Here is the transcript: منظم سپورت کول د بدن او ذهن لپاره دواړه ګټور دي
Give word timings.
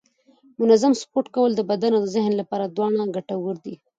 منظم 0.59 0.93
سپورت 1.01 1.27
کول 1.35 1.51
د 1.55 1.61
بدن 1.71 1.91
او 1.97 2.03
ذهن 2.15 2.33
لپاره 2.41 2.65
دواړه 2.75 3.03
ګټور 3.15 3.55
دي 3.65 3.75